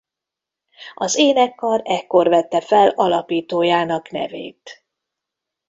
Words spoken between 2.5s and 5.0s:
fel alapítójának nevét.